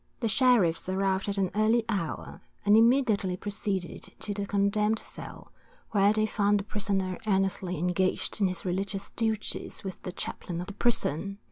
[0.19, 5.51] The sheriffs arrived at an early hour, and immediately proceeded to the condemned cell,
[5.91, 10.65] where they found the prisoner earnestly engaged in his religious duties with the chaplain of
[10.65, 11.37] the prison.